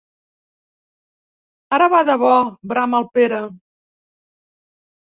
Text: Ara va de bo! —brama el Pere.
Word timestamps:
Ara 1.79 1.91
va 1.97 2.01
de 2.09 2.17
bo! 2.25 2.33
—brama 2.49 3.05
el 3.05 3.09
Pere. 3.21 3.43